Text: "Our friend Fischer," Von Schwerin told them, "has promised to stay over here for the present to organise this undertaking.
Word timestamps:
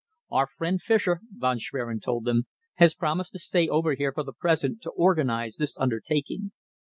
"Our 0.31 0.47
friend 0.57 0.81
Fischer," 0.81 1.21
Von 1.31 1.59
Schwerin 1.59 1.99
told 1.99 2.25
them, 2.25 2.47
"has 2.77 2.95
promised 2.95 3.33
to 3.33 3.37
stay 3.37 3.69
over 3.69 3.93
here 3.93 4.11
for 4.11 4.23
the 4.23 4.33
present 4.33 4.81
to 4.81 4.89
organise 4.89 5.57
this 5.57 5.77
undertaking. 5.77 6.53